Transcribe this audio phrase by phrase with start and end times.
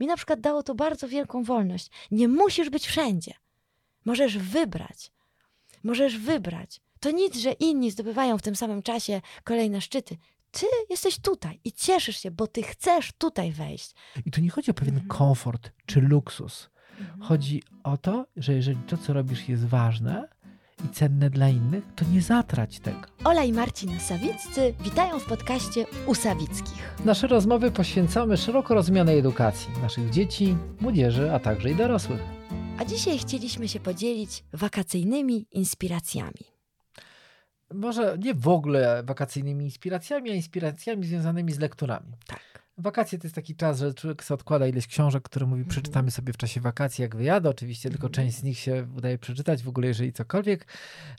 [0.00, 1.90] mi na przykład dało to bardzo wielką wolność.
[2.10, 3.34] Nie musisz być wszędzie.
[4.04, 5.10] Możesz wybrać.
[5.84, 6.80] Możesz wybrać.
[7.00, 10.16] To nic, że inni zdobywają w tym samym czasie kolejne szczyty.
[10.50, 13.94] Ty jesteś tutaj i cieszysz się, bo ty chcesz tutaj wejść.
[14.26, 15.08] I tu nie chodzi o pewien Mhm.
[15.08, 16.70] komfort czy luksus.
[17.20, 20.28] Chodzi o to, że jeżeli to, co robisz, jest ważne
[20.84, 23.00] i cenne dla innych, to nie zatrać tego.
[23.24, 26.96] Ola i Marcin Sawiccy witają w podcaście u Sawickich.
[27.04, 32.20] Nasze rozmowy poświęcamy szeroko rozumianej edukacji naszych dzieci, młodzieży, a także i dorosłych.
[32.78, 36.56] A dzisiaj chcieliśmy się podzielić wakacyjnymi inspiracjami.
[37.74, 42.12] Może nie w ogóle wakacyjnymi inspiracjami, a inspiracjami związanymi z lekturami.
[42.26, 42.55] Tak.
[42.78, 45.70] Wakacje to jest taki czas, że człowiek sobie odkłada ileś książek, które mówi, Mhm.
[45.70, 47.50] przeczytamy sobie w czasie wakacji, jak wyjadę.
[47.50, 48.12] Oczywiście tylko Mhm.
[48.26, 50.66] część z nich się udaje przeczytać, w ogóle jeżeli cokolwiek.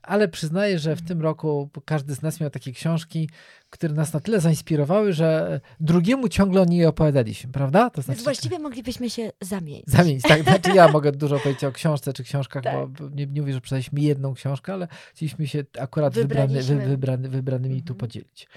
[0.04, 1.08] Ale przyznaję, że w Mhm.
[1.08, 3.30] tym roku każdy z nas miał takie książki,
[3.70, 7.90] które nas na tyle zainspirowały, że drugiemu ciągle o niej opowiadaliśmy, prawda?
[7.90, 9.84] To Więc właściwie moglibyśmy się zamienić.
[9.88, 10.44] Zamienić, tak.
[10.48, 12.88] Znaczy ja mogę dużo powiedzieć o książce czy książkach, Tak.
[12.88, 17.30] bo nie, nie mówię, że przeczytaliśmy jedną książkę, ale chcieliśmy się akurat wybrany, wy, wybrany,
[17.30, 17.98] wybranymi tu Mhm.
[17.98, 18.48] podzielić.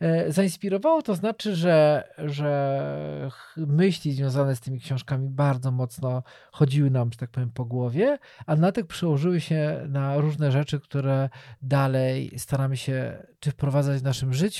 [0.00, 7.12] E, Zainspirowało to znaczy, że, że myśli związane z tymi książkami bardzo mocno chodziły nam,
[7.12, 11.28] że tak powiem, po głowie, a na tych przełożyły się na różne rzeczy, które
[11.62, 14.51] dalej staramy się czy wprowadzać w naszym życiu,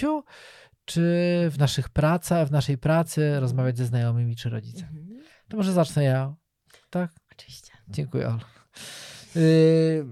[0.84, 1.00] czy
[1.50, 5.00] w naszych pracach, w naszej pracy, rozmawiać ze znajomymi czy rodzicami.
[5.00, 5.22] Mhm.
[5.48, 6.34] To może zacznę ja.
[6.90, 7.10] Tak?
[7.32, 7.72] Oczywiście.
[7.88, 8.40] Dziękuję, Olu.
[9.34, 10.06] Yy,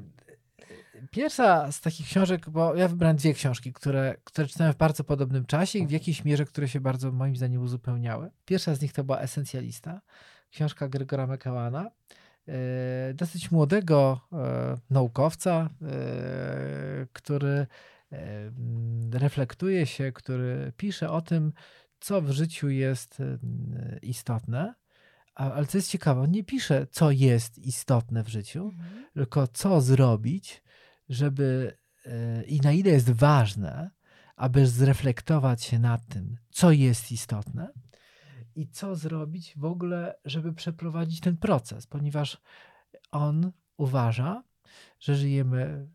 [1.10, 5.46] Pierwsza z takich książek, bo ja wybrałem dwie książki, które, które czytałem w bardzo podobnym
[5.46, 8.30] czasie i w jakiejś mierze, które się bardzo moim zdaniem uzupełniały.
[8.44, 10.00] Pierwsza z nich to była Esencjalista,
[10.50, 11.90] książka Gregora McEwana,
[12.46, 12.54] yy,
[13.14, 17.66] dosyć młodego e, naukowca, e, który
[19.12, 21.52] reflektuje się, który pisze o tym,
[22.00, 23.22] co w życiu jest
[24.02, 24.74] istotne.
[25.34, 29.06] Ale co jest ciekawe, on nie pisze, co jest istotne w życiu, Mhm.
[29.14, 30.62] tylko co zrobić,
[31.08, 33.90] żeby e, i na ile jest ważne,
[34.36, 37.72] aby zreflektować się nad tym, co jest istotne
[38.54, 42.40] i co zrobić w ogóle, żeby przeprowadzić ten proces, ponieważ
[43.10, 44.42] on uważa,
[45.00, 45.88] że żyjemy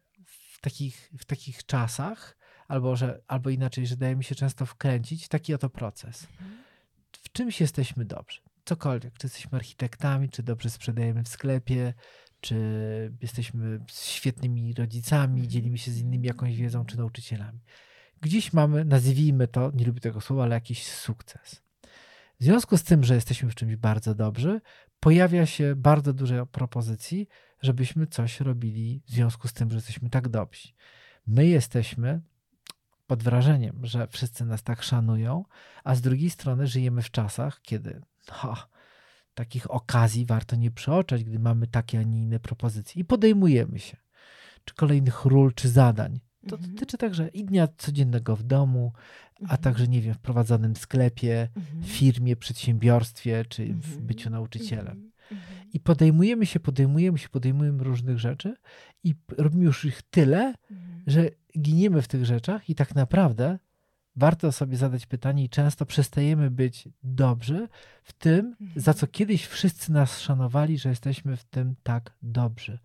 [0.66, 2.38] takich, w takich czasach,
[2.68, 6.28] albo, że, albo inaczej, że dajemy się często wkręcić w taki oto proces.
[6.32, 6.64] Mhm.
[7.12, 8.42] W czymś jesteśmy dobrzy.
[8.66, 11.94] Cokolwiek, czy jesteśmy architektami, czy dobrze sprzedajemy w sklepie,
[12.42, 12.58] czy
[13.22, 17.60] jesteśmy świetnymi rodzicami, dzielimy się z innymi jakąś wiedzą, czy nauczycielami.
[18.22, 21.65] Gdzieś mamy, nazwijmy to, nie lubię tego słowa, ale jakiś sukces.
[22.40, 24.62] W związku z tym, że jesteśmy w czymś bardzo dobrzy,
[25.00, 27.28] pojawia się bardzo dużo propozycji,
[27.62, 30.70] żebyśmy coś robili w związku z tym, że jesteśmy tak dobrzy.
[31.28, 32.22] My jesteśmy
[33.08, 35.46] pod wrażeniem, że wszyscy nas tak szanują,
[35.84, 38.02] a z drugiej strony żyjemy w czasach, kiedy
[39.34, 43.98] takich okazji warto nie przeoczać, gdy mamy takie, a nie inne propozycje i podejmujemy się,
[44.66, 46.20] czy kolejnych ról, czy zadań.
[46.48, 46.74] To Mhm.
[46.74, 48.92] dotyczy także i dnia codziennego w domu,
[49.36, 49.62] a Mhm.
[49.62, 51.84] także, nie wiem, w prowadzonym sklepie, Mhm.
[51.84, 54.06] firmie, przedsiębiorstwie, czy w Mhm.
[54.08, 54.88] byciu nauczycielem.
[54.88, 55.12] Mhm.
[55.32, 55.70] Mhm.
[55.74, 58.56] I podejmujemy się, podejmujemy się, podejmujemy różnych rzeczy
[59.04, 60.54] i robimy już ich tyle,
[61.08, 61.30] że
[61.60, 63.60] giniemy w tych rzeczach i tak naprawdę
[64.16, 67.68] warto sobie zadać pytanie i często przestajemy być dobrzy
[68.04, 72.80] w tym, za co kiedyś wszyscy nas szanowali, że jesteśmy w tym tak dobrzy.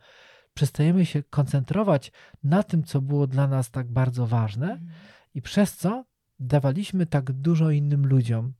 [0.54, 2.12] Przestajemy się koncentrować
[2.42, 4.90] na tym, co było dla nas tak bardzo ważne Mhm.
[5.34, 6.04] i przez co
[6.38, 8.52] dawaliśmy tak dużo innym ludziom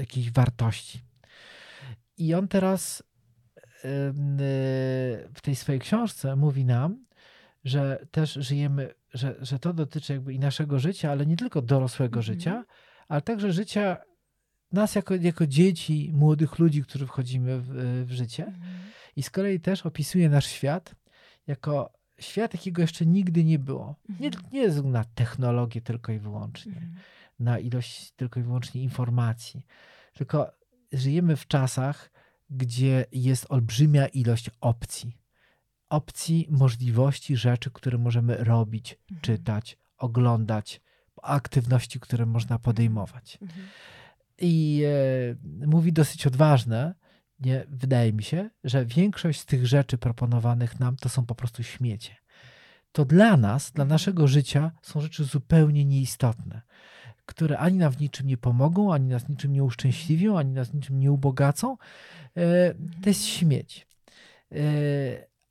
[0.00, 1.00] jakiejś wartości.
[2.18, 3.04] I on teraz y,
[5.34, 7.04] w tej swojej książce mówi nam,
[7.64, 12.20] że też żyjemy, że, że to dotyczy jakby i naszego życia, ale nie tylko dorosłego
[12.20, 12.22] Mhm.
[12.22, 12.64] życia,
[13.08, 13.96] ale także życia
[14.72, 17.68] nas jako, jako dzieci, młodych ludzi, którzy wchodzimy w,
[18.06, 18.46] w życie.
[18.46, 18.80] Mhm.
[19.16, 20.94] I z kolei też opisuje nasz świat
[21.46, 23.96] jako świat, jakiego jeszcze nigdy nie było.
[24.20, 24.44] Nie, Mhm.
[24.52, 26.94] nie względu na technologię tylko i wyłącznie, Mhm.
[27.38, 29.66] na ilość tylko i wyłącznie informacji,
[30.14, 30.52] tylko
[30.92, 32.10] żyjemy w czasach,
[32.50, 35.18] gdzie jest olbrzymia ilość opcji.
[35.88, 39.20] Opcji, możliwości, rzeczy, które możemy robić, Mhm.
[39.20, 40.80] czytać, oglądać,
[41.22, 43.38] aktywności, które można podejmować.
[44.38, 44.82] I
[45.62, 46.94] e, mówi dosyć odważne,
[47.40, 51.62] nie, wydaje mi się, że większość z tych rzeczy proponowanych nam to są po prostu
[51.62, 52.16] śmiecie.
[52.92, 56.62] To dla nas, dla naszego życia są rzeczy zupełnie nieistotne,
[57.26, 61.00] które ani nam w niczym nie pomogą, ani nas niczym nie uszczęśliwią, ani nas niczym
[61.00, 61.76] nie ubogacą.
[62.36, 63.86] E, to jest śmieć.
[64.52, 64.56] E,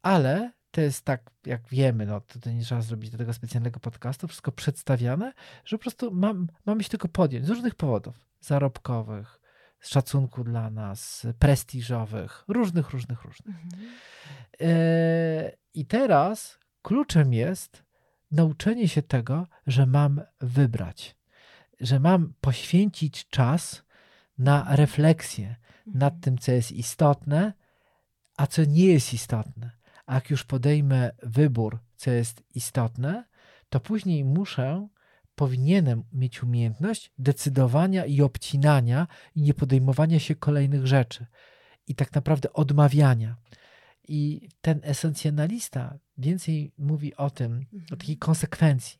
[0.01, 3.79] ale to jest tak, jak wiemy, no to, to nie trzeba zrobić do tego specjalnego
[3.79, 5.33] podcastu, wszystko przedstawiane,
[5.65, 9.39] że po prostu mam, mamy się tylko podjąć z różnych powodów zarobkowych,
[9.83, 13.55] szacunku dla nas, prestiżowych, różnych, różnych, różnych.
[13.55, 13.81] Mhm.
[14.61, 17.83] E, I teraz kluczem jest
[18.31, 21.15] nauczenie się tego, że mam wybrać,
[21.79, 23.83] że mam poświęcić czas
[24.37, 26.21] na refleksję nad Mhm.
[26.21, 27.53] tym, co jest istotne,
[28.37, 29.71] a co nie jest istotne.
[30.05, 33.23] A jak już podejmę wybór, co jest istotne,
[33.69, 34.87] to później muszę,
[35.35, 41.25] powinienem mieć umiejętność decydowania i obcinania i nie podejmowania się kolejnych rzeczy.
[41.87, 43.35] I tak naprawdę odmawiania.
[44.07, 47.99] I ten esencjonalista więcej mówi o tym, o Mhm.
[47.99, 48.99] takiej konsekwencji.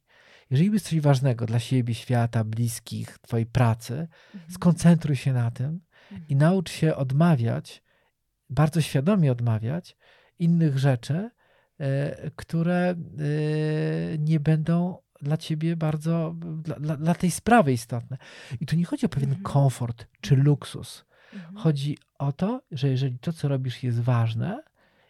[0.49, 4.51] Jeżeli jest coś ważnego dla siebie, świata, bliskich, twojej pracy, Mhm.
[4.53, 5.81] skoncentruj się na tym
[6.29, 7.83] i naucz się odmawiać,
[8.49, 9.97] bardzo świadomie odmawiać
[10.39, 11.29] innych rzeczy,
[11.79, 12.95] e, które e,
[14.19, 18.17] nie będą dla ciebie bardzo, dla, dla, dla tej sprawy istotne.
[18.61, 19.43] I tu nie chodzi o pewien Mhm.
[19.43, 21.05] komfort czy luksus.
[21.33, 21.55] Mhm.
[21.57, 24.63] Chodzi o to, że jeżeli to, co robisz, jest ważne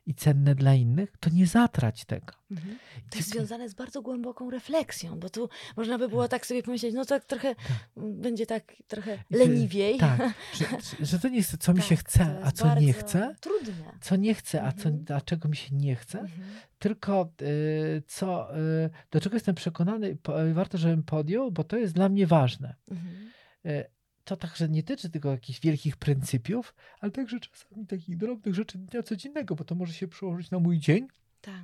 [0.05, 2.33] i cenne dla innych, to nie zatrać tego.
[2.51, 2.77] Mhm.
[3.09, 6.94] To jest związane z bardzo głęboką refleksją, bo tu można by było tak sobie pomyśleć,
[6.95, 7.55] no to trochę
[7.97, 9.97] będzie tak trochę leniwiej.
[10.00, 10.21] Tak,
[10.57, 10.65] że,
[11.05, 13.73] że to nie jest, co mi Tak, się to chce, a co nie chce, Trudne.
[14.01, 15.17] co nie chcę, a, co, Mhm.
[15.17, 16.49] a czego mi się nie chce, Mhm.
[16.79, 21.94] tylko y, co, y, do czego jestem przekonany, po, warto, żebym podjął, bo to jest
[21.94, 22.75] dla mnie ważne.
[22.91, 23.31] Mhm.
[23.65, 23.85] Y,
[24.23, 29.03] to także nie tyczy tylko jakichś wielkich pryncypiów, ale także czasami takich drobnych rzeczy dnia
[29.03, 31.07] codziennego, bo to może się przełożyć na mój dzień,
[31.41, 31.63] Tak.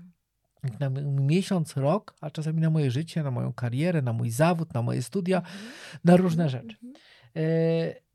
[0.80, 0.90] na
[1.22, 5.02] miesiąc, rok, a czasami na moje życie, na moją karierę, na mój zawód, na moje
[5.04, 5.72] studia, Mhm.
[6.04, 6.76] na różne rzeczy.
[6.84, 6.94] Mhm.
[7.36, 8.10] E,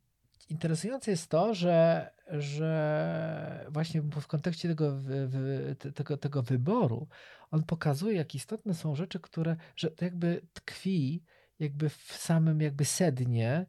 [0.48, 7.08] Interesujące jest to, że, że właśnie w kontekście tego, wy- wy- te- tego, tego wyboru
[7.50, 11.22] on pokazuje, jak istotne są rzeczy, które, że to jakby tkwi
[11.58, 13.66] jakby w samym jakby sednie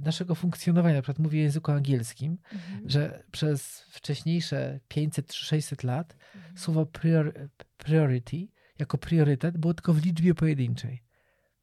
[0.00, 0.94] naszego funkcjonowania.
[0.96, 2.90] Na przykład mówię w języku angielskim, Mhm.
[2.90, 6.58] że przez wcześniejsze 500 czy 600 lat Mhm.
[6.58, 11.02] słowo prior, priority jako priorytet było tylko w liczbie pojedynczej.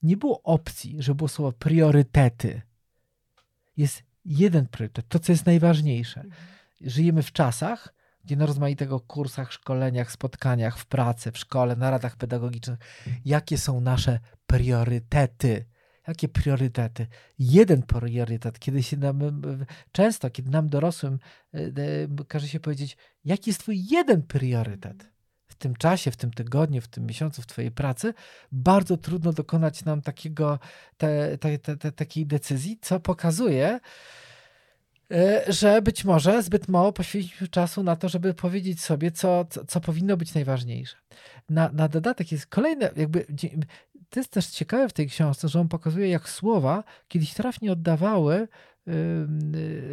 [0.03, 2.61] Nie było opcji, że było słowo priorytety.
[3.77, 6.21] Jest jeden priorytet, to co jest najważniejsze.
[6.21, 6.41] Mhm.
[6.81, 7.93] Żyjemy w czasach,
[8.25, 12.79] gdzie na rozmaitego kursach, szkoleniach, spotkaniach, w pracy, w szkole, na radach pedagogicznych,
[13.25, 15.65] jakie są nasze priorytety.
[16.07, 17.07] Jakie priorytety?
[17.39, 19.41] Jeden priorytet, kiedy się nam,
[19.91, 21.19] często, kiedy nam dorosłym
[21.53, 25.13] e, każe się powiedzieć, jaki jest twój jeden priorytet
[25.53, 28.13] w tym czasie, w tym tygodniu, w tym miesiącu, w twojej pracy,
[28.51, 30.59] bardzo trudno dokonać nam takiego,
[30.97, 33.79] te, te, te, takiej decyzji, co pokazuje,
[35.11, 39.65] e, że być może zbyt mało poświęciliśmy czasu na to, żeby powiedzieć sobie, co, co,
[39.65, 40.97] co powinno być najważniejsze.
[41.49, 43.25] Na, na dodatek jest kolejne, jakby
[44.13, 48.47] to jest też ciekawe w tej książce, że on pokazuje, jak słowa kiedyś trafnie oddawały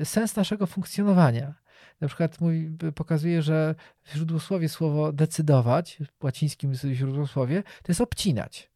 [0.00, 1.55] y, sens naszego funkcjonowania.
[2.00, 8.70] Na przykład mówi, pokazuje, że w źródłosłowie słowo decydować, w łacińskim źródłosłowie, to jest obcinać.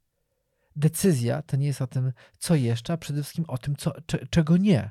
[0.76, 4.26] Decyzja to nie jest o tym, co jeszcze, a przede wszystkim o tym, co, cze-
[4.26, 4.91] czego nie.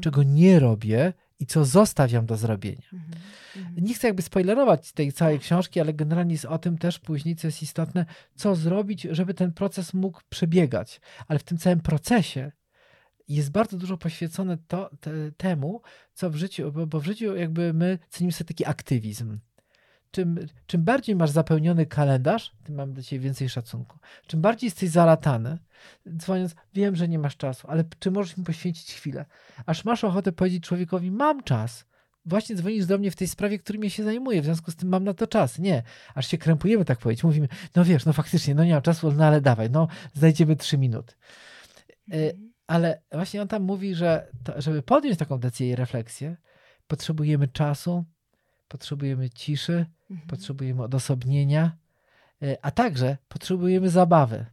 [0.00, 2.88] Czego nie robię i co zostawiam do zrobienia.
[2.92, 3.22] Mhm.
[3.56, 3.84] Mhm.
[3.84, 7.48] Nie chcę jakby spoilerować tej całej książki, ale generalnie jest o tym też później, co
[7.48, 11.00] jest istotne, co zrobić, żeby ten proces mógł przebiegać.
[11.28, 12.52] Ale w tym całym procesie
[13.28, 15.82] jest bardzo dużo poświęcone to, te, temu,
[16.14, 19.38] co w życiu, bo, bo w życiu jakby my cenimy sobie taki aktywizm.
[20.10, 23.98] Czym, czym bardziej masz zapełniony kalendarz, tym mam do ciebie więcej szacunku.
[24.26, 25.58] Czym bardziej jesteś zalatany,
[26.16, 29.24] dzwoniąc, wiem, że nie masz czasu, ale czy możesz mi poświęcić chwilę?
[29.66, 31.84] Aż masz ochotę powiedzieć człowiekowi, mam czas,
[32.24, 34.88] właśnie dzwonisz do mnie w tej sprawie, którym ja się zajmuję, w związku z tym
[34.88, 35.58] mam na to czas.
[35.58, 35.82] Nie,
[36.14, 37.24] aż się krępujemy, tak powiedzieć.
[37.24, 40.78] Mówimy, no wiesz, no faktycznie, no nie mam czasu, no ale dawaj, no znajdziemy trzy
[40.78, 41.14] minuty.
[42.12, 42.48] E, Mhm.
[42.66, 46.36] Ale właśnie on tam mówi, że to, żeby podjąć taką decyzję i refleksję,
[46.86, 48.04] potrzebujemy czasu,
[48.68, 50.28] potrzebujemy ciszy, Mhm.
[50.28, 51.76] potrzebujemy odosobnienia,
[52.42, 54.46] e, a także potrzebujemy zabawy.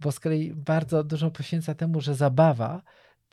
[0.00, 2.82] Bo z kolei bardzo dużo poświęca temu, że zabawa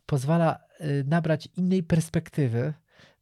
[0.05, 2.73] pozwala e, nabrać innej perspektywy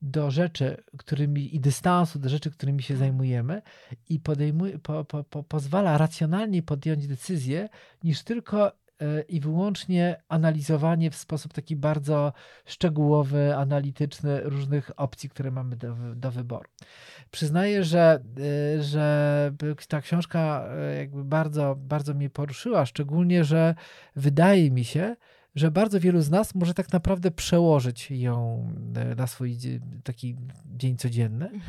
[0.01, 3.61] do rzeczy, którymi i dystansu do rzeczy, którymi się zajmujemy
[4.09, 7.69] i podejmuje, po, po, po, pozwala racjonalnie podjąć decyzję
[8.03, 8.71] niż tylko
[9.29, 12.33] i wyłącznie analizowanie w sposób taki bardzo
[12.65, 16.69] szczegółowy, analityczny różnych opcji, które mamy do, do wyboru.
[17.31, 18.19] Przyznaję, że,
[18.77, 19.51] y, że
[19.87, 23.75] ta książka y, jakby bardzo, bardzo mnie poruszyła, szczególnie, że
[24.15, 25.15] wydaje mi się,
[25.55, 28.67] że bardzo wielu z nas może tak naprawdę przełożyć ją
[29.17, 29.57] na swój
[30.03, 31.45] taki dzień codzienny.
[31.45, 31.61] Mhm.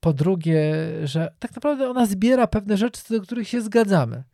[0.00, 0.74] Po drugie,
[1.04, 4.24] że tak naprawdę ona zbiera pewne rzeczy, co do których się zgadzamy.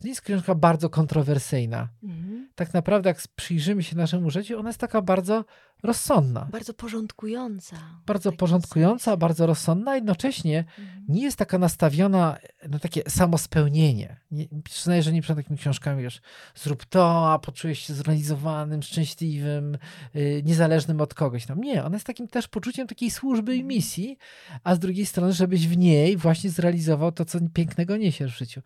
[0.00, 1.88] To jest książka bardzo kontrowersyjna.
[2.02, 2.48] Mhm.
[2.54, 5.44] Tak naprawdę, jak przyjrzymy się naszemu życiu, ona jest taka bardzo
[5.82, 6.48] rozsądna.
[6.52, 7.76] Bardzo porządkująca.
[8.06, 11.04] Bardzo porządkująca, bardzo rozsądna, jednocześnie Mhm.
[11.08, 12.36] nie jest taka nastawiona
[12.68, 14.16] na takie samospełnienie.
[14.30, 16.20] Nie, przyznaję, że nie przed takimi książkami, wiesz,
[16.54, 19.78] zrób to, a poczujesz się zrealizowanym, szczęśliwym,
[20.14, 21.60] yy, niezależnym od kogoś tam.
[21.60, 23.68] Nie, ona jest takim też poczuciem takiej służby i Mhm.
[23.68, 24.18] misji,
[24.64, 28.60] a z drugiej strony, żebyś w niej właśnie zrealizował to, co pięknego niesiesz w życiu.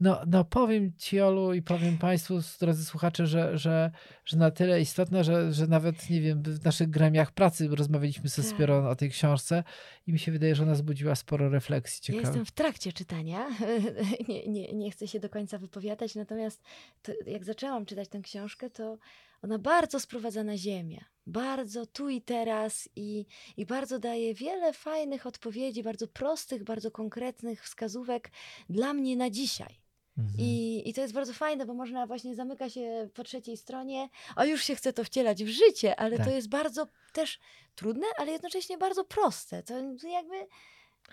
[0.00, 3.90] No, no powiem ci, Olu, i powiem Państwu, drodzy słuchacze, że, że,
[4.24, 8.42] że na tyle istotne, że, że nawet, nie wiem, w naszych gremiach pracy rozmawialiśmy ze
[8.42, 8.50] Tak.
[8.50, 9.64] Spiorą o tej książce
[10.06, 12.26] i mi się wydaje, że ona zbudziła sporo refleksji Ja ciekawych.
[12.26, 13.48] jestem w trakcie czytania.
[14.28, 16.62] nie, nie, nie chcę się do końca wypowiadać, natomiast
[17.02, 18.98] to, jak zaczęłam czytać tę książkę, to
[19.42, 21.04] ona bardzo sprowadza na ziemię.
[21.26, 27.62] Bardzo tu i teraz i, i bardzo daje wiele fajnych odpowiedzi, bardzo prostych, bardzo konkretnych
[27.64, 28.30] wskazówek
[28.70, 29.81] dla mnie na dzisiaj.
[30.18, 30.34] Mhm.
[30.38, 34.44] I, I to jest bardzo fajne, bo można właśnie zamyka się po trzeciej stronie, a
[34.44, 36.26] już się chce to wcielać w życie, ale Tak.
[36.26, 37.38] to jest bardzo też
[37.74, 39.62] trudne, ale jednocześnie bardzo proste.
[39.62, 39.74] To
[40.08, 40.46] jakby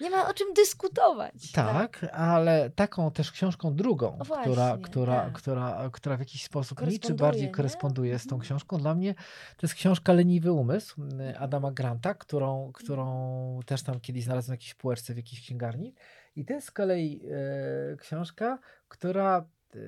[0.01, 1.51] nie ma o czym dyskutować.
[1.51, 5.33] Tak, ale taką też książką drugą, O która, właśnie, która, tak.
[5.33, 7.51] która, która w jakiś sposób niczy Koresponduje, bardziej nie?
[7.51, 8.41] koresponduje z tą Mhm.
[8.41, 8.77] książką.
[8.77, 9.13] Dla mnie
[9.57, 11.01] to jest książka Leniwy Umysł
[11.31, 15.93] y, Adama Granta, którą, którą też tam kiedyś znalazłem w jakiejś półeczce w jakiejś księgarni.
[16.35, 19.45] I to jest z kolei e, książka, która
[19.75, 19.79] e,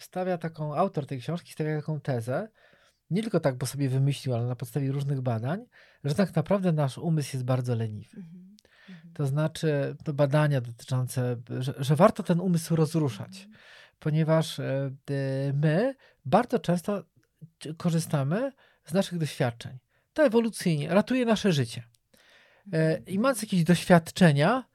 [0.00, 2.48] stawia taką, autor tej książki stawia taką tezę,
[3.10, 5.64] nie tylko tak, bo sobie wymyślił, ale na podstawie różnych badań,
[6.04, 8.16] że tak naprawdę nasz umysł jest bardzo leniwy.
[8.16, 8.56] Mhm.
[8.88, 9.14] Mhm.
[9.14, 13.48] To znaczy, to badania dotyczące, że, że warto ten umysł rozruszać,
[13.98, 14.90] ponieważ e,
[15.54, 15.94] my
[16.24, 17.04] bardzo często
[17.76, 18.52] korzystamy
[18.84, 19.78] z naszych doświadczeń.
[20.12, 21.82] To ewolucyjnie ratuje nasze życie.
[23.06, 24.71] I mając jakieś doświadczenia, Mhm.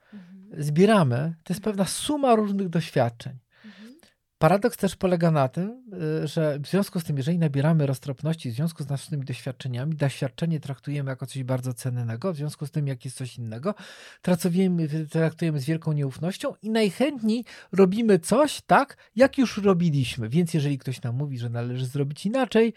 [0.58, 3.38] Zbieramy, to jest pewna suma różnych doświadczeń.
[3.64, 3.94] Mhm.
[4.38, 5.84] Paradoks też polega na tym,
[6.24, 10.60] y, że w związku z tym, jeżeli nabieramy roztropności w związku z naszymi doświadczeniami, doświadczenie
[10.60, 13.74] traktujemy jako coś bardzo cennego, w związku z tym, jak jest coś innego,
[14.22, 20.28] traktujemy, traktujemy z wielką nieufnością i najchętniej robimy coś tak, jak już robiliśmy.
[20.28, 22.74] Więc jeżeli ktoś nam mówi, że należy zrobić inaczej,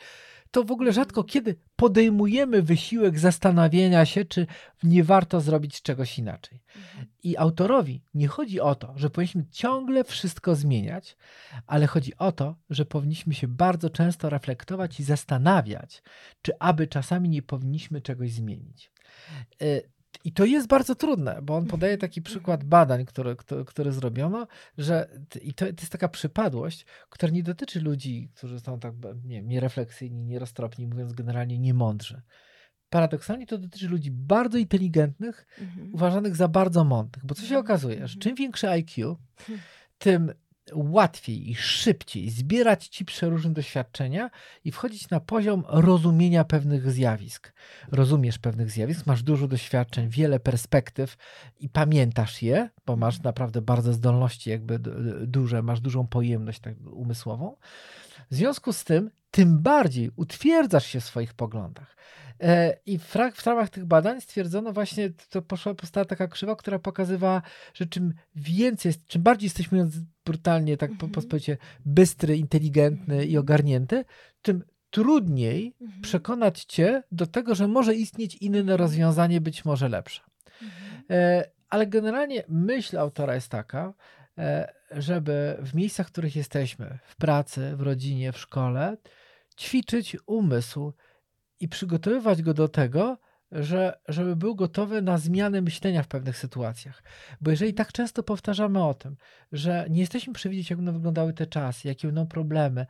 [0.51, 4.47] to w ogóle rzadko kiedy podejmujemy wysiłek zastanawiania się, czy
[4.83, 6.61] nie warto zrobić czegoś inaczej.
[6.75, 7.07] Mhm.
[7.23, 11.17] I autorowi nie chodzi o to, że powinniśmy ciągle wszystko zmieniać,
[11.67, 16.03] ale chodzi o to, że powinniśmy się bardzo często reflektować i zastanawiać,
[16.41, 18.91] czy aby czasami nie powinniśmy czegoś zmienić.
[20.23, 24.47] I to jest bardzo trudne, bo on podaje taki przykład badań, które, które, które zrobiono,
[24.77, 25.09] że
[25.41, 29.47] i to, to jest taka przypadłość, która nie dotyczy ludzi, którzy są tak nie, wiem,
[29.47, 32.21] nierefleksyjni, nieroztropni, mówiąc generalnie niemądrzy.
[32.89, 35.93] Paradoksalnie to dotyczy ludzi bardzo inteligentnych, Mhm.
[35.93, 38.19] uważanych za bardzo mądrych, bo co się Mhm, okazuje, że mhm.
[38.19, 39.61] czym większe IQ, Hmm.
[39.97, 40.31] tym
[40.73, 44.29] łatwiej i szybciej zbierać ci przeróżne doświadczenia
[44.63, 47.53] i wchodzić na poziom rozumienia pewnych zjawisk.
[47.91, 51.17] Rozumiesz pewnych zjawisk, masz dużo doświadczeń, wiele perspektyw
[51.59, 54.79] i pamiętasz je, bo masz naprawdę bardzo zdolności jakby
[55.27, 57.55] duże, masz dużą pojemność tak umysłową.
[58.31, 61.95] W związku z tym, tym bardziej utwierdzasz się w swoich poglądach.
[62.39, 66.79] E, I w, w ramach tych badań stwierdzono właśnie, to poszła, powstała taka krzywa, która
[66.79, 67.41] pokazywała,
[67.73, 69.95] że czym więcej, czym bardziej jesteśmy mówiąc
[70.25, 71.27] brutalnie, tak po, Mhm.
[71.27, 73.39] powiecie, bystry, inteligentny i Mhm.
[73.39, 74.05] ogarnięty,
[74.41, 76.01] tym trudniej Mhm.
[76.01, 80.21] przekonać cię do tego, że może istnieć inne rozwiązanie, być może lepsze.
[80.61, 81.03] Mhm.
[81.09, 83.93] E, Ale generalnie myśl autora jest taka,
[84.37, 88.97] e, żeby w miejscach, w których jesteśmy, w pracy, w rodzinie, w szkole,
[89.61, 90.93] ćwiczyć umysł
[91.59, 93.17] i przygotowywać go do tego,
[93.51, 97.03] że, żeby był gotowy na zmianę myślenia w pewnych sytuacjach.
[97.41, 99.15] Bo jeżeli tak często powtarzamy o tym,
[99.51, 102.85] że nie jesteśmy przewidzieć, jak będą wyglądały te czasy, jakie będą problemy,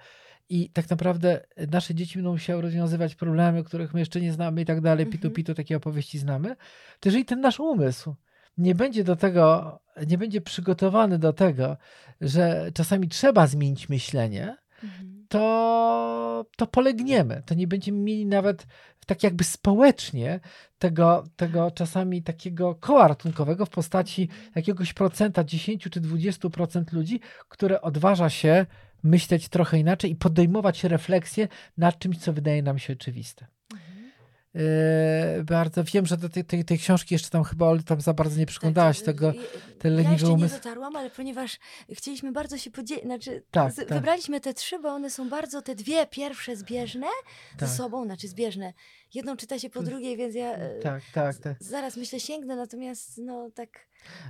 [0.50, 4.66] i tak naprawdę nasze dzieci będą musiały rozwiązywać problemy, których my jeszcze nie znamy i
[4.66, 5.34] tak dalej, pitu Mhm.
[5.34, 6.56] pitu, takie opowieści znamy,
[7.00, 8.16] to jeżeli ten nasz umysł
[8.58, 11.78] nie będzie do tego, nie będzie przygotowany do tego,
[12.22, 15.11] że czasami trzeba zmienić myślenie, Mhm.
[15.32, 17.44] To, to polegniemy.
[17.46, 18.68] To nie będziemy mieli nawet
[19.06, 20.40] tak jakby społecznie
[20.80, 27.20] tego, tego czasami takiego koła ratunkowego w postaci jakiegoś procenta, 10 czy 20% ludzi,
[27.50, 28.66] które odważa się
[29.04, 31.48] myśleć trochę inaczej i podejmować refleksję
[31.78, 33.48] nad czymś, co wydaje nam się oczywiste.
[34.54, 38.14] Yy, bardzo wiem, że do tej, tej, tej książki jeszcze tam chyba Oli, tam za
[38.14, 39.30] bardzo nie przyglądałaś Tak, tego.
[39.30, 40.56] y, y, ten Ja leniwy jeszcze nie umysł.
[40.56, 41.60] dotarłam, ale ponieważ
[41.94, 43.88] chcieliśmy bardzo się podzielić, znaczy Tak, z, tak.
[43.90, 47.08] wybraliśmy te trzy, bo one są bardzo, te dwie pierwsze zbieżne
[47.60, 47.70] Tak.
[47.70, 48.74] ze sobą, znaczy zbieżne.
[49.14, 51.58] Jedną czyta się po drugiej, więc ja e, Tak, tak, tak.
[51.60, 53.70] zaraz myślę sięgnę, natomiast no tak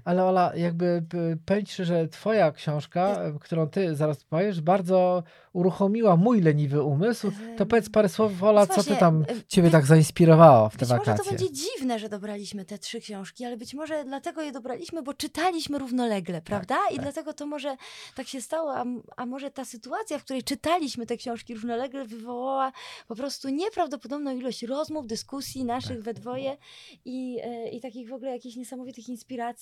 [0.05, 1.03] Ale Ola, jakby
[1.45, 5.23] powiem ci, że twoja książka, którą ty zaraz powiesz, bardzo
[5.53, 7.31] uruchomiła mój leniwy umysł.
[7.57, 11.11] To powiedz parę słów, Ola, co ty tam ciebie tak zainspirowało w te być wakacje?
[11.13, 15.03] Może to będzie dziwne, że dobraliśmy te trzy książki, ale być może dlatego je dobraliśmy,
[15.03, 16.75] bo czytaliśmy równolegle, tak, prawda?
[16.75, 17.03] Tak, I tak.
[17.03, 17.77] dlatego to może
[18.15, 18.85] tak się stało, a,
[19.17, 22.71] a może ta sytuacja, w której czytaliśmy te książki równolegle, wywołała
[23.07, 26.01] po prostu nieprawdopodobną ilość rozmów, dyskusji naszych tak.
[26.01, 26.57] we dwoje
[27.05, 29.61] i, e, i takich w ogóle jakichś niesamowitych inspiracji.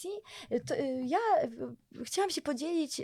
[0.65, 1.17] To, e, ja
[2.03, 3.01] chciałam się podzielić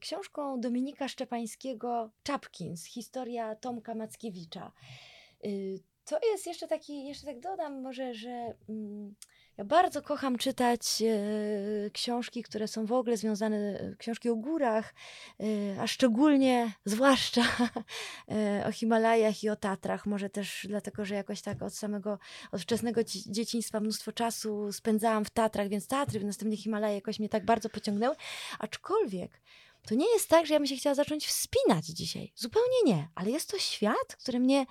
[0.00, 4.72] książką Dominika Szczepańskiego Czapkins, historia Tomka Mackiewicza.
[6.04, 9.14] To jest jeszcze taki, jeszcze tak dodam może, że mm,
[9.56, 14.94] ja bardzo kocham czytać e, książki, które są w ogóle związane, e, książki o górach,
[15.40, 17.42] e, a szczególnie, zwłaszcza
[18.68, 20.06] o Himalajach i o Tatrach.
[20.06, 22.18] Może też dlatego, że jakoś tak od samego,
[22.52, 27.28] od wczesnego dzieciństwa mnóstwo czasu spędzałam w Tatrach, więc Tatry, w następnych Himalaje jakoś mnie
[27.28, 28.16] tak bardzo pociągnęły.
[28.58, 29.40] Aczkolwiek
[29.86, 32.32] to nie jest tak, że ja bym się chciała zacząć wspinać dzisiaj.
[32.34, 33.08] Zupełnie nie.
[33.14, 34.66] Ale jest to świat, który mnie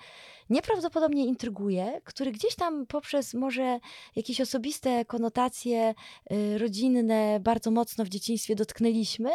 [0.50, 3.80] nieprawdopodobnie intryguje, który gdzieś tam poprzez może
[4.16, 5.94] jakieś osobiste konotacje
[6.32, 9.30] y, rodzinne bardzo mocno w dzieciństwie dotknęliśmy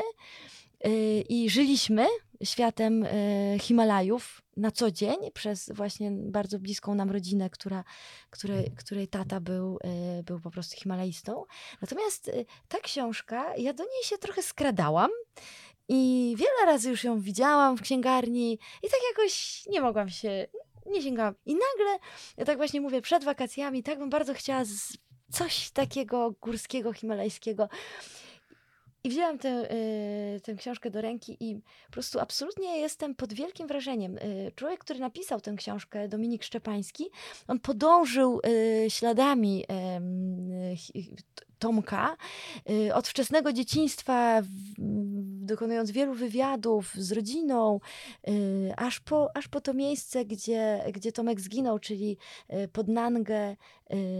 [0.86, 2.08] y, i żyliśmy
[2.44, 7.84] światem y, Himalajów na co dzień przez właśnie bardzo bliską nam rodzinę, która,
[8.30, 9.80] której, której tata był,
[10.24, 11.46] był po prostu Himalajistą.
[11.82, 12.32] Natomiast
[12.68, 15.12] ta książka, ja do niej się trochę skradałam
[15.90, 20.48] i wiele razy już ją widziałam w księgarni i tak jakoś nie mogłam się,
[20.86, 21.36] nie sięgałam.
[21.46, 22.00] I nagle,
[22.38, 24.64] ja tak właśnie mówię, przed wakacjami, tak bym bardzo chciała
[25.32, 27.70] coś takiego górskiego, himalajskiego.
[29.04, 29.74] I wzięłam tę,
[30.36, 34.18] y, tę książkę do ręki i po prostu absolutnie jestem pod wielkim wrażeniem.
[34.18, 37.10] Y, człowiek, który napisał tę książkę, Dominik Szczepański,
[37.48, 39.66] on podążył y, śladami
[41.60, 42.18] Tomka.
[42.94, 44.42] Od wczesnego dzieciństwa,
[45.41, 47.79] dokonując wielu wywiadów z rodziną,
[48.27, 52.17] y, aż po, aż po to miejsce, gdzie, gdzie Tomek zginął, czyli
[52.53, 53.55] y, pod Nangę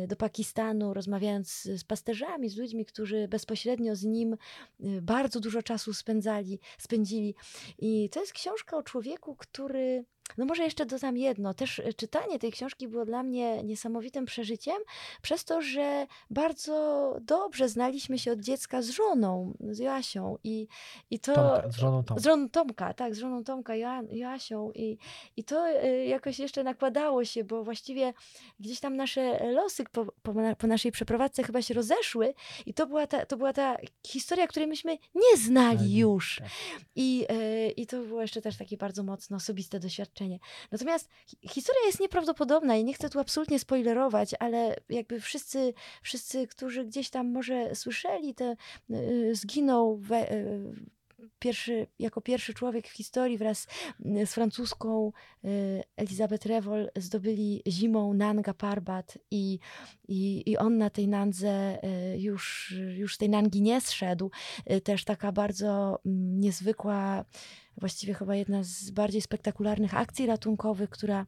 [0.08, 4.38] do Pakistanu, rozmawiając z pasterzami, z ludźmi, którzy bezpośrednio z nim
[5.02, 7.36] bardzo dużo czasu spędzali, spędzili.
[7.80, 10.06] I to jest książka o człowieku, który
[10.38, 11.54] no może jeszcze dodam jedno.
[11.54, 14.78] Też e, czytanie tej książki było dla mnie niesamowitym przeżyciem,
[15.22, 20.38] przez to, że bardzo dobrze znaliśmy się od dziecka z żoną, z Joasią.
[20.44, 20.68] I,
[21.10, 22.22] i to, Tomka, z żoną Tomka.
[22.22, 23.74] Z żoną Tomka, tak, z żoną Tomka,
[24.12, 24.72] Joasią.
[24.72, 24.98] I,
[25.38, 28.14] I to e, jakoś jeszcze nakładało się, bo właściwie
[28.60, 32.34] gdzieś tam nasze losy po, po, po naszej przeprowadzce chyba się rozeszły
[32.66, 36.36] i to była ta, to była ta historia, której myśmy nie znali już.
[36.40, 36.50] Tak.
[36.96, 40.40] I, e, I to było jeszcze też takie bardzo mocno osobiste doświadczenie doświadczenie.
[40.72, 41.10] Natomiast
[41.50, 47.10] historia jest nieprawdopodobna i nie chcę tu absolutnie spoilerować, ale jakby wszyscy, wszyscy którzy gdzieś
[47.10, 48.56] tam może słyszeli, te,
[48.92, 50.74] y, zginął we, y,
[51.40, 53.68] pierwszy, jako pierwszy człowiek w historii wraz
[54.06, 55.12] y, z francuską
[55.98, 59.60] Elizabeth Revol zdobyli zimą Nanga Parbat i,
[60.08, 61.80] i, i on na tej Nandze
[62.18, 64.32] już, już z tej Nangi nie zszedł.
[64.84, 67.26] Też taka bardzo niezwykła
[67.78, 71.26] właściwie chyba jedna z bardziej spektakularnych akcji ratunkowych, która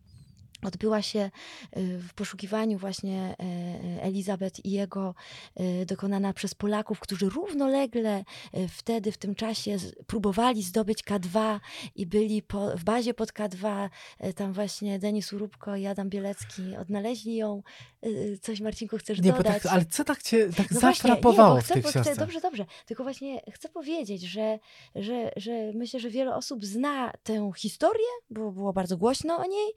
[0.63, 1.31] odbyła się
[1.77, 5.15] y, w poszukiwaniu właśnie e, e, Elizabeth i jego
[5.59, 8.23] y, dokonana przez Polaków, którzy równolegle
[8.57, 11.59] y, wtedy, w tym czasie próbowali zdobyć K2
[11.95, 13.89] i byli po, w bazie pod K2.
[14.19, 17.63] E, tam właśnie Denis Urubko i Adam Bielecki odnaleźli ją.
[18.41, 19.63] Coś Marcinku chcesz nie, dodać?
[19.63, 22.65] Tak, ale co tak cię tak no zafrapowało właśnie, nie, w tych chcę, Dobrze, dobrze.
[22.85, 24.59] Tylko właśnie chcę powiedzieć, że,
[24.95, 29.73] że, że myślę, że wiele osób zna tę historię, bo było bardzo głośno o niej.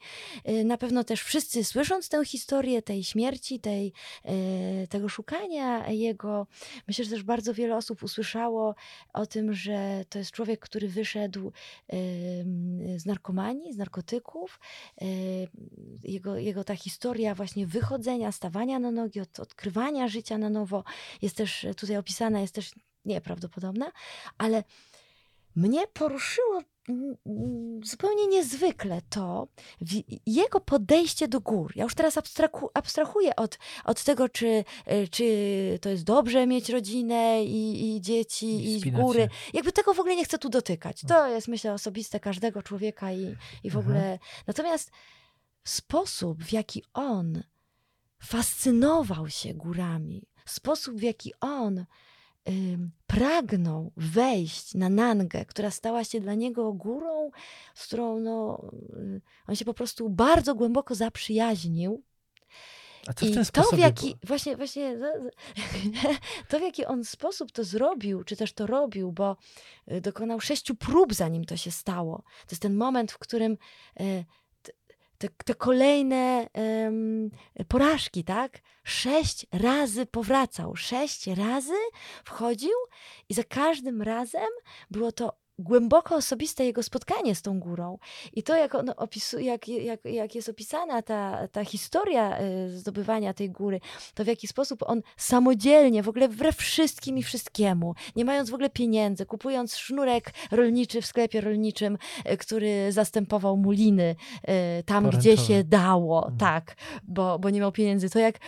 [0.65, 3.93] Na na pewno też wszyscy słysząc tę historię tej śmierci, tej,
[4.25, 6.47] e, tego szukania jego,
[6.89, 8.75] myślę, że też bardzo wiele osób usłyszało
[9.13, 11.53] o tym, że to jest człowiek, który wyszedł
[12.97, 14.61] z narkomanii, z narkotyków.
[15.01, 15.07] E,
[16.05, 20.85] jego, jego ta historia właśnie wychodzenia, stawania na nogi, od, odkrywania życia na nowo
[21.23, 22.71] jest też tutaj opisana, jest też
[23.05, 23.93] nieprawdopodobna,
[24.39, 24.65] ale
[25.57, 26.63] mnie poruszyło
[27.83, 29.49] zupełnie niezwykle to
[30.27, 31.73] jego podejście do gór.
[31.77, 35.25] Ja już teraz abstrahu, abstrahuję od, od tego, czy, e, czy
[35.81, 39.29] to jest dobrze mieć rodzinę i, i dzieci, i, i góry.
[39.55, 41.01] Jakby tego w ogóle nie chcę tu dotykać.
[41.01, 41.29] To no.
[41.29, 44.19] jest, myślę, osobiste każdego człowieka i, i w ogóle.
[44.47, 44.91] Natomiast
[45.65, 47.43] sposób, w jaki on
[48.23, 51.85] fascynował się górami, sposób, w jaki on
[53.07, 57.31] pragnął wejść na Nangę, która stała się dla niego górą,
[57.75, 62.03] z którą no, y, on się po prostu bardzo głęboko zaprzyjaźnił.
[63.07, 64.19] A w I ten to w jaki, było?
[64.25, 64.99] właśnie, właśnie,
[66.49, 69.37] to w jaki on sposób to zrobił, czy też to robił, bo
[69.93, 72.17] y, dokonał sześciu prób, zanim to się stało.
[72.17, 73.59] To jest ten moment, w którym
[74.01, 74.25] e,
[75.19, 77.31] te, te, kolejne em,
[77.69, 78.59] porażki, tak?
[78.85, 81.75] Sześć razy powracał, sześć razy
[82.25, 82.77] wchodził
[83.29, 84.49] i za każdym razem
[84.91, 87.99] było to głęboko osobiste jego spotkanie z tą górą.
[88.33, 93.35] I to, jak, on opisu, jak, jak, jak jest opisana ta, ta historia y, zdobywania
[93.35, 93.81] tej góry,
[94.15, 98.55] to w jaki sposób on samodzielnie, w ogóle wbrew wszystkim i wszystkiemu, nie mając w
[98.55, 101.99] ogóle pieniędzy, kupując sznurek rolniczy w sklepie rolniczym,
[102.33, 104.17] y, który zastępował muliny
[104.81, 106.39] y, tam, gdzie się dało, Mhm.
[106.39, 108.11] tak, bo, bo nie miał pieniędzy.
[108.11, 108.39] To jak,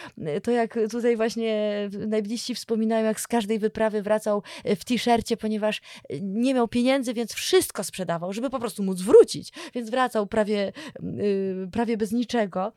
[0.43, 1.75] to jak tutaj właśnie
[2.07, 5.81] najbliżsi wspominają, jak z każdej wyprawy wracał w t-shircie, ponieważ
[6.21, 9.53] nie miał pieniędzy, więc wszystko sprzedawał, żeby po prostu móc wrócić.
[9.75, 12.73] Więc wracał prawie, y, prawie bez niczego.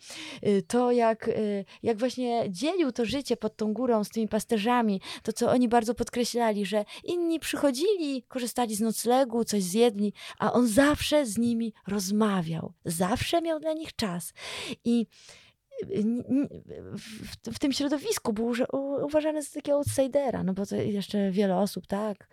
[0.47, 5.01] Y, To jak, y, jak właśnie dzielił to życie pod tą górą z tymi pasterzami,
[5.23, 10.67] to co oni bardzo podkreślali, że inni przychodzili, korzystali z noclegu, coś zjedli, a on
[10.67, 12.73] zawsze z nimi rozmawiał.
[12.85, 14.33] Zawsze miał dla nich czas.
[14.85, 15.07] I
[15.83, 18.53] w, w tym środowisku był
[19.03, 22.27] uważany za takiego outsidera, no bo to jeszcze wiele osób, tak,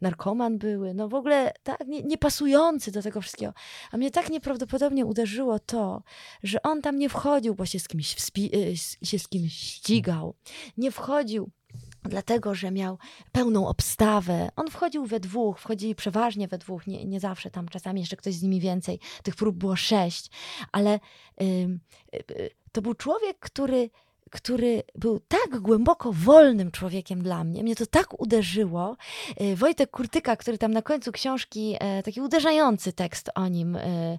[0.00, 3.52] narkoman były, no w ogóle tak, nie, niepasujący do tego wszystkiego.
[3.92, 6.02] A mnie tak nieprawdopodobnie uderzyło to,
[6.42, 10.34] że on tam nie wchodził, bo się z kimś, y, się z kimś ścigał.
[10.76, 11.50] Nie wchodził
[12.04, 12.98] dlatego, że miał
[13.32, 14.48] pełną obstawę.
[14.56, 18.34] On wchodził we dwóch, wchodzili przeważnie we dwóch, nie, nie zawsze, tam czasami jeszcze ktoś
[18.34, 18.98] z nimi więcej.
[19.22, 20.30] Tych prób było sześć,
[20.72, 21.00] ale
[21.42, 21.78] y,
[22.30, 23.90] y, to był człowiek, który,
[24.32, 27.62] który był tak głęboko wolnym człowiekiem dla mnie.
[27.62, 28.96] Mnie to tak uderzyło.
[29.40, 33.80] Y, Wojtek Kurtyka, który tam na końcu książki, e, taki uderzający tekst o nim e,
[33.82, 34.18] e,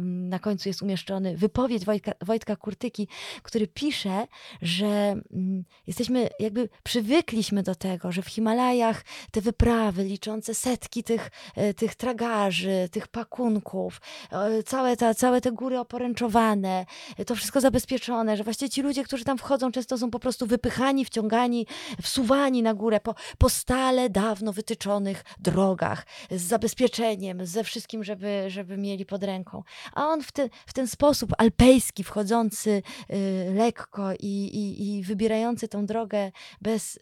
[0.00, 3.08] na końcu jest umieszczony, wypowiedź Wojtka, Wojtka Kurtyki,
[3.42, 4.26] który pisze,
[4.62, 11.30] że mm, jesteśmy, jakby przywykliśmy do tego, że w Himalajach te wyprawy liczące setki tych,
[11.56, 14.00] e, tych tragarzy, tych pakunków,
[14.32, 16.86] e, całe, ta, całe te góry oporęczowane,
[17.18, 20.46] e, to wszystko zabezpieczone, że właściwie ci ludzie, którzy tam wchodzą, często są po prostu
[20.46, 21.66] wypychani, wciągani,
[22.02, 28.76] wsuwani na górę po, po stale dawno wytyczonych drogach, z zabezpieczeniem, ze wszystkim, żeby, żeby
[28.76, 29.62] mieli pod ręką.
[29.94, 35.68] A on w ten, w ten sposób alpejski, wchodzący y, lekko i, i, i wybierający
[35.68, 36.98] tą drogę bez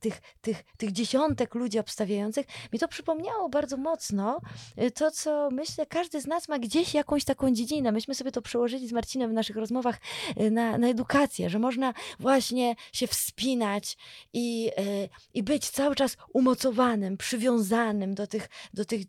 [0.00, 4.40] tych, tych, tych dziesiątek ludzi obstawiających, mi to przypomniało bardzo mocno
[4.82, 7.92] y, to, co myślę, każdy z nas ma gdzieś jakąś taką dziedzinę.
[7.92, 10.00] Myśmy sobie to przełożyli z Marcinem w naszych rozmowach
[10.40, 13.96] y, na, na edukację, że można właśnie się wspinać
[14.32, 19.00] i, y, i być cały czas umocowanym, przywiązanym do tych, do tych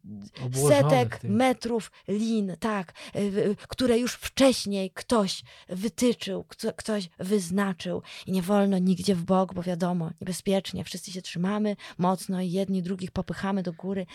[0.45, 1.35] Obłożonych setek tym.
[1.35, 8.41] metrów lin, tak, y, y, które już wcześniej ktoś wytyczył, kto, ktoś wyznaczył i nie
[8.41, 13.63] wolno nigdzie w bok, bo wiadomo, niebezpiecznie, wszyscy się trzymamy mocno i jedni drugich popychamy
[13.63, 14.05] do góry.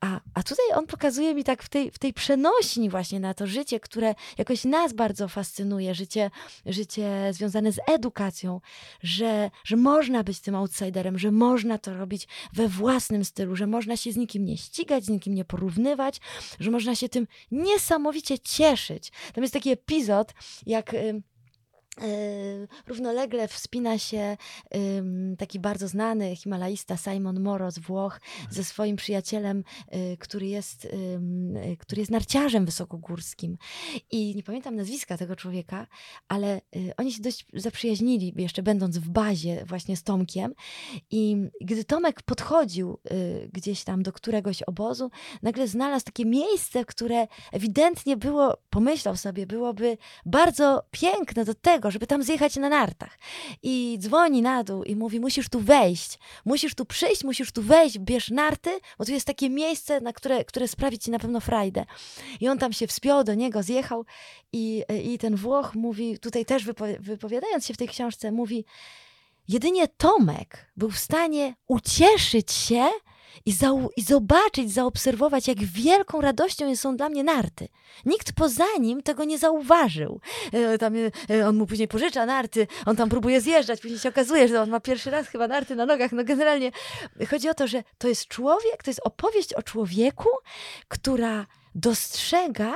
[0.00, 3.46] A, a tutaj on pokazuje mi tak w tej, w tej przenośni właśnie na to
[3.46, 6.30] życie, które jakoś nas bardzo fascynuje, życie,
[6.66, 8.60] życie związane z edukacją,
[9.02, 13.96] że, że można być tym outsiderem, że można to robić we własnym stylu, że można
[13.96, 16.20] się z nikim nie ścigać, z nikim nie porównywać,
[16.60, 19.12] że można się tym niesamowicie cieszyć.
[19.34, 20.34] Tam jest taki epizod,
[20.66, 20.94] jak.
[20.94, 21.22] y,
[22.86, 24.36] Równolegle wspina się
[25.38, 30.90] taki bardzo znany himalaista Simon Moro z Włoch ze swoim przyjacielem, y, który jest, y,
[31.78, 33.58] który jest narciarzem wysokogórskim.
[34.10, 35.86] I nie pamiętam nazwiska tego człowieka,
[36.28, 40.54] ale y, oni się dość zaprzyjaźnili, jeszcze będąc w bazie właśnie z Tomkiem.
[41.10, 42.98] I gdy Tomek podchodził
[43.52, 45.10] gdzieś tam do któregoś obozu,
[45.42, 52.06] nagle znalazł takie miejsce, które ewidentnie było, pomyślał sobie, byłoby bardzo piękne do tego, żeby
[52.06, 53.18] tam zjechać na nartach.
[53.62, 57.98] I dzwoni na dół i mówi: Musisz tu wejść, musisz tu przyjść, musisz tu wejść,
[57.98, 61.84] bierz narty, bo tu jest takie miejsce, na które, które sprawi ci na pewno frajdę.
[62.40, 64.04] I on tam się wspiął do niego, zjechał
[64.52, 68.64] i, i ten Włoch mówi, tutaj też wypowi- wypowiadając się w tej książce, mówi:
[69.48, 72.88] Jedynie Tomek był w stanie ucieszyć się
[73.46, 77.68] i, zau- i zobaczyć, zaobserwować, jak wielką radością są dla mnie narty.
[78.04, 80.20] Nikt poza nim tego nie zauważył.
[80.52, 80.94] E, Tam,
[81.30, 84.70] e, on mu później pożycza narty, on tam próbuje zjeżdżać, później się okazuje, że on
[84.70, 86.12] ma pierwszy raz chyba narty na nogach.
[86.12, 86.72] No generalnie
[87.30, 90.28] chodzi o to, że to jest człowiek, to jest opowieść o człowieku,
[90.88, 92.74] która dostrzega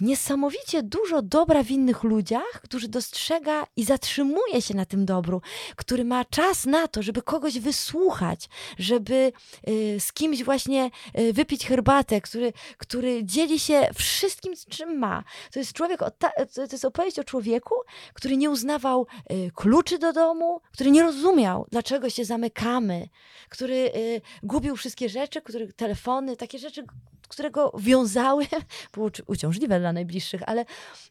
[0.00, 5.42] niesamowicie dużo dobra w innych ludziach, którzy dostrzega i zatrzymuje się na tym dobru,
[5.76, 9.32] który ma czas na to, żeby kogoś wysłuchać, żeby
[9.68, 15.24] y, z kimś właśnie y, wypić herbatę, który, który dzieli się wszystkim, czym ma.
[15.52, 16.00] To jest człowiek,
[16.54, 17.74] to jest opowieść o człowieku,
[18.14, 23.08] który nie uznawał y, kluczy do domu, który nie rozumiał, dlaczego się zamykamy,
[23.48, 23.90] który
[24.42, 26.84] gubił wszystkie rzeczy, który, telefony, takie rzeczy,
[27.28, 28.46] które go wiązały,
[28.94, 30.64] było uciążliwe dla najbliższych, ale,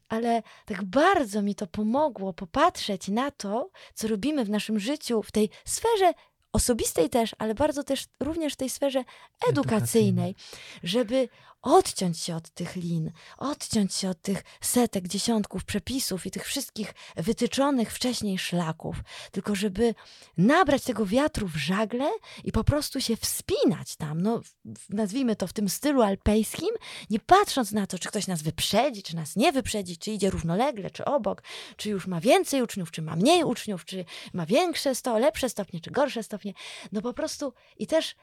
[0.08, 5.32] ale tak bardzo mi to pomogło popatrzeć na to, co robimy w naszym życiu, w
[5.32, 6.12] tej sferze
[6.52, 9.04] osobistej też, ale bardzo też również w tej sferze
[9.48, 10.34] edukacyjnej,
[10.82, 11.28] żeby
[11.62, 16.94] odciąć się od tych lin, odciąć się od tych setek, dziesiątków przepisów i tych wszystkich
[17.16, 18.96] wytyczonych wcześniej szlaków,
[19.32, 19.94] tylko żeby
[20.36, 22.10] nabrać tego wiatru w żagle
[22.44, 24.40] i po prostu się wspinać tam, no
[24.88, 26.70] nazwijmy to w tym stylu alpejskim,
[27.10, 30.90] nie patrząc na to, czy ktoś nas wyprzedzi, czy nas nie wyprzedzi, czy idzie równolegle,
[30.90, 31.42] czy obok,
[31.76, 35.80] czy już ma więcej uczniów, czy ma mniej uczniów, czy ma większe sto, lepsze stopnie,
[35.80, 36.52] czy gorsze stopnie.
[36.92, 38.14] No po prostu i też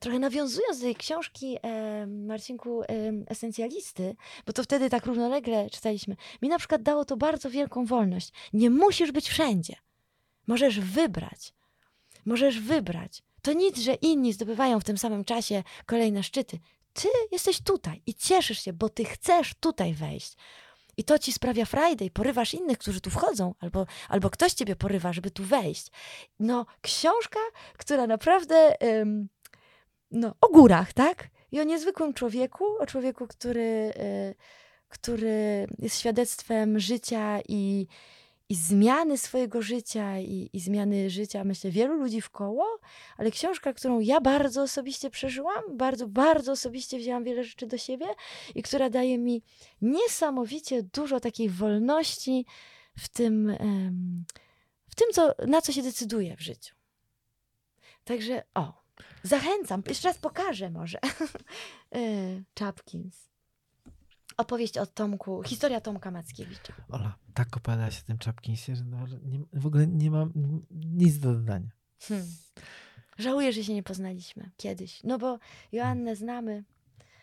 [0.00, 2.86] trochę nawiązując do tej książki e, Marcinku e,
[3.26, 8.32] Esencjalisty, bo to wtedy tak równolegle czytaliśmy, mi na przykład dało to bardzo wielką wolność.
[8.52, 9.76] Nie musisz być wszędzie.
[10.46, 11.52] Możesz wybrać.
[12.26, 13.22] Możesz wybrać.
[13.42, 16.58] To nic, że inni zdobywają w tym samym czasie kolejne szczyty.
[16.92, 20.36] Ty jesteś tutaj i cieszysz się, bo ty chcesz tutaj wejść.
[20.96, 24.76] I to ci sprawia frajdę i porywasz innych, którzy tu wchodzą, albo, albo ktoś ciebie
[24.76, 25.86] porywa, żeby tu wejść.
[26.40, 27.40] No, książka,
[27.78, 28.76] która naprawdę
[30.12, 31.28] no, o górach, tak?
[31.52, 34.34] I o niezwykłym człowieku, o człowieku, który, y,
[34.88, 37.86] który jest świadectwem życia i,
[38.48, 42.66] i zmiany swojego życia i, i zmiany życia, myślę, wielu ludzi w koło,
[43.16, 48.06] ale książka, którą ja bardzo osobiście przeżyłam, bardzo, bardzo osobiście wzięłam wiele rzeczy do siebie
[48.54, 49.42] i która daje mi
[49.82, 52.46] niesamowicie dużo takiej wolności
[52.98, 53.56] w tym,
[54.88, 56.74] w tym co, na co się decyduje w życiu.
[58.04, 58.81] Także o,
[59.22, 60.98] zachęcam, jeszcze raz pokażę może.
[61.94, 61.98] E,
[62.58, 63.32] Chapkins
[64.36, 66.72] opowieść o Tomku, historia Tomka Mackiewicza.
[66.88, 70.32] Ola, tak opowiada się tym Czapkinsie, że no, nie, w ogóle nie mam
[70.70, 71.70] nic do dodania.
[72.00, 72.26] Hmm.
[73.18, 75.38] Żałuję, że się nie poznaliśmy kiedyś, no bo
[75.72, 76.64] Joannę znamy,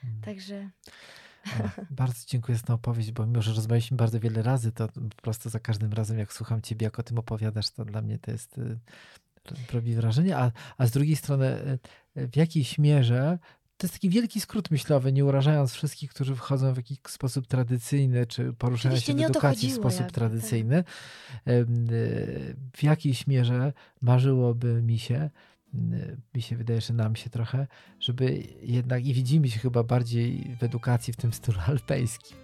[0.01, 0.21] hmm.
[0.21, 0.69] także...
[1.89, 5.49] Bardzo dziękuję za tę opowieść, bo mimo, że rozmawialiśmy bardzo wiele razy, to po prostu
[5.49, 8.57] za każdym razem, jak słucham ciebie, jak o tym opowiadasz, to dla mnie to jest
[8.57, 8.79] y,
[9.73, 11.79] robi wrażenie, a, a z drugiej strony
[12.17, 13.39] y, w jakiejś mierze
[13.79, 18.25] to jest taki wielki skrót myślowy, nie urażając wszystkich, którzy wchodzą w jakiś sposób tradycyjny,
[18.25, 20.83] czy poruszają Oczywiście się w edukacji w sposób jak, tradycyjny.
[20.83, 21.55] Tak.
[22.77, 25.29] W jakiejś mierze marzyłoby mi się,
[26.33, 27.67] mi się wydaje, że nam się trochę,
[27.99, 32.37] żeby jednak i widzimy się chyba bardziej w edukacji w tym stylu alpejskim.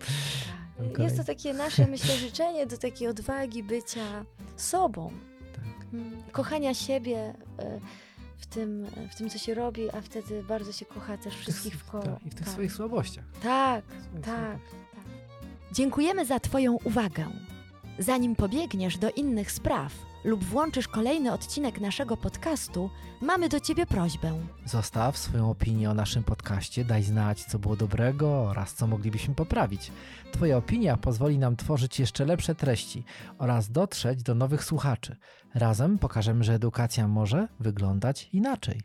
[0.76, 0.92] Okay.
[0.92, 1.00] Tak.
[1.00, 4.26] Jest to takie nasze, myślę, życzenie do takiej odwagi bycia
[4.58, 5.12] sobą.
[5.92, 6.24] Hmm.
[6.32, 7.34] Kochania siebie.
[7.60, 8.06] Y
[8.38, 11.92] w tym, w tym, co się robi, a wtedy bardzo się kocha też wszystkich w
[11.92, 12.04] koło.
[12.04, 12.54] Tak, I w tych tak.
[12.54, 13.26] swoich słabościach.
[13.44, 14.60] Tak, swoich tak, tak.
[15.72, 17.28] Dziękujemy za Twoją uwagę.
[18.00, 19.94] Zanim pobiegniesz do innych spraw
[20.26, 22.90] lub włączysz kolejny odcinek naszego podcastu,
[23.22, 24.40] mamy do Ciebie prośbę.
[24.66, 29.92] Zostaw swoją opinię o naszym podcaście, daj znać, co było dobrego oraz co moglibyśmy poprawić.
[30.32, 33.04] Twoja opinia pozwoli nam tworzyć jeszcze lepsze treści
[33.38, 35.16] oraz dotrzeć do nowych słuchaczy.
[35.54, 38.82] Razem pokażemy, że edukacja może wyglądać inaczej.